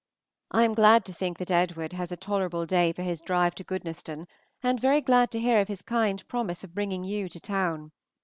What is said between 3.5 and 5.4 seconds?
to Goodnestone, and very glad to